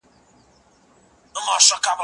زه 1.33 1.39
لاس 1.45 1.67
نه 1.71 1.77
پرېولم، 1.83 1.99